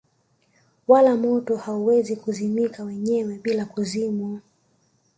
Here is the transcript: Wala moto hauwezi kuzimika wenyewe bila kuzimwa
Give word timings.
Wala 0.87 1.15
moto 1.15 1.57
hauwezi 1.57 2.15
kuzimika 2.15 2.83
wenyewe 2.83 3.37
bila 3.43 3.65
kuzimwa 3.65 4.39